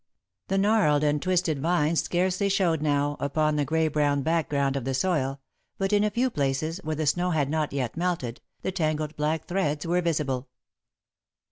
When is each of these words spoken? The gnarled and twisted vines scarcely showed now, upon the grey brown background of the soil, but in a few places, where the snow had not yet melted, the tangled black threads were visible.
The 0.47 0.57
gnarled 0.57 1.03
and 1.03 1.21
twisted 1.21 1.59
vines 1.59 2.01
scarcely 2.01 2.49
showed 2.49 2.81
now, 2.81 3.17
upon 3.19 3.55
the 3.55 3.65
grey 3.65 3.87
brown 3.87 4.23
background 4.23 4.75
of 4.75 4.83
the 4.83 4.95
soil, 4.95 5.39
but 5.77 5.93
in 5.93 6.03
a 6.03 6.09
few 6.09 6.31
places, 6.31 6.79
where 6.79 6.95
the 6.95 7.05
snow 7.05 7.29
had 7.29 7.51
not 7.51 7.71
yet 7.71 7.95
melted, 7.95 8.41
the 8.63 8.71
tangled 8.71 9.15
black 9.15 9.45
threads 9.45 9.85
were 9.85 10.01
visible. 10.01 10.47